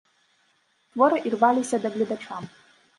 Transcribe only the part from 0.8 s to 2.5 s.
Творы ірваліся да гледача.